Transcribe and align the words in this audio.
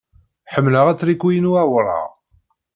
Ḥemmleɣ 0.53 0.85
atriku-inu 0.87 1.51
awraɣ. 1.61 2.05